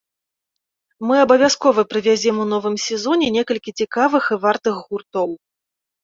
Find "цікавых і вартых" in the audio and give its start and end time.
3.85-4.75